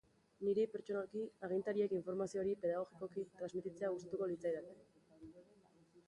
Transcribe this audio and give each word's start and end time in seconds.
Niri, 0.45 0.61
pertsonalki, 0.75 1.25
agintariek 1.47 1.91
informazio 1.97 2.41
hori 2.43 2.55
pedagogikoki 2.63 3.25
transmititzea 3.41 3.91
gustatuko 3.97 4.31
litzaidake. 4.31 4.73